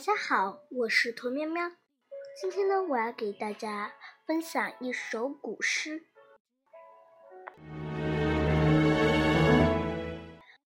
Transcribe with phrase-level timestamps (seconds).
[0.00, 1.72] 大家好，我是驼喵喵。
[2.40, 3.92] 今天呢，我要给大家
[4.26, 6.04] 分享一首古诗，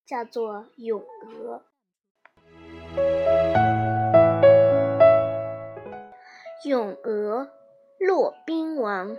[0.07, 1.65] 叫做《咏鹅》。
[6.69, 7.51] 《咏鹅》
[8.07, 9.19] 骆宾王。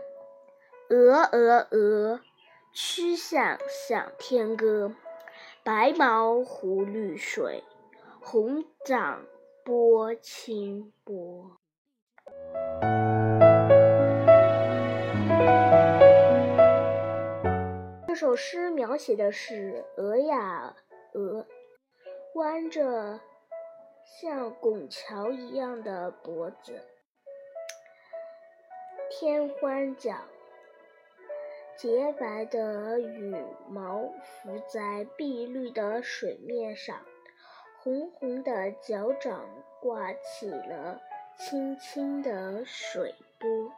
[0.87, 2.21] 鹅鹅鹅，
[2.73, 4.95] 曲项向天歌。
[5.61, 7.65] 白毛浮绿水，
[8.21, 9.25] 红掌
[9.65, 11.57] 拨清波。
[18.07, 20.75] 这首诗描写的是鹅呀
[21.13, 21.47] 鹅，
[22.35, 23.19] 弯着
[24.05, 26.83] 像拱桥一样的脖子，
[29.09, 30.15] 天欢脚。
[31.75, 33.35] 洁白的羽
[33.67, 37.01] 毛浮在碧绿的水面上，
[37.85, 39.47] 红红的脚掌
[39.79, 40.99] 挂起了
[41.37, 43.71] 轻轻的水波。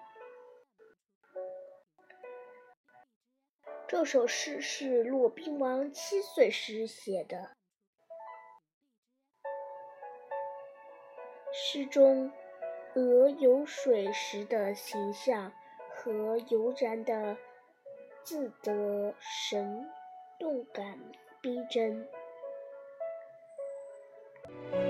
[3.86, 7.52] 这首诗是骆宾王七岁时写的。
[11.52, 12.32] 诗中
[12.96, 15.52] 鹅游水时的形象
[15.94, 17.36] 和悠然的。
[18.24, 19.90] 自得神
[20.38, 21.00] 动感
[21.42, 22.10] 逼真。
[24.50, 24.87] Thank you.